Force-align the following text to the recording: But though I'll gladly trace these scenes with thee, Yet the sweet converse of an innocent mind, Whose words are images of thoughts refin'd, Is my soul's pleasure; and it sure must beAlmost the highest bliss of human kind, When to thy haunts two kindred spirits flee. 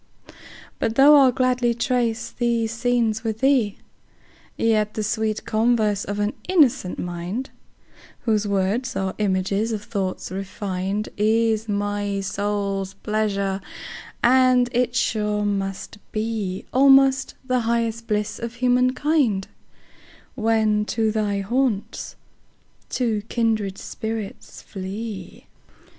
But 0.79 0.95
though 0.95 1.15
I'll 1.15 1.31
gladly 1.31 1.75
trace 1.75 2.31
these 2.31 2.71
scenes 2.71 3.23
with 3.23 3.41
thee, 3.41 3.77
Yet 4.57 4.95
the 4.95 5.03
sweet 5.03 5.45
converse 5.45 6.05
of 6.05 6.17
an 6.17 6.33
innocent 6.49 6.97
mind, 6.97 7.51
Whose 8.21 8.47
words 8.47 8.95
are 8.95 9.13
images 9.19 9.71
of 9.71 9.83
thoughts 9.83 10.31
refin'd, 10.31 11.09
Is 11.17 11.69
my 11.69 12.19
soul's 12.21 12.95
pleasure; 12.95 13.61
and 14.23 14.69
it 14.71 14.95
sure 14.95 15.45
must 15.45 15.99
beAlmost 16.11 17.35
the 17.45 17.59
highest 17.59 18.07
bliss 18.07 18.39
of 18.39 18.55
human 18.55 18.95
kind, 18.95 19.47
When 20.33 20.83
to 20.85 21.11
thy 21.11 21.41
haunts 21.41 22.15
two 22.89 23.21
kindred 23.29 23.77
spirits 23.77 24.63
flee. 24.63 25.45